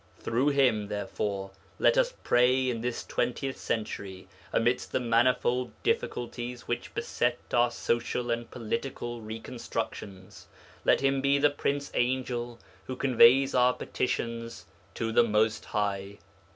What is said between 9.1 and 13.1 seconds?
reconstructions; let Him be the prince angel who